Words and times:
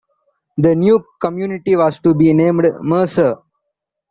The 0.57 0.73
new 0.73 1.05
community 1.19 1.75
was 1.75 1.99
to 1.99 2.15
be 2.15 2.33
named 2.33 2.65
Mercer. 2.81 3.35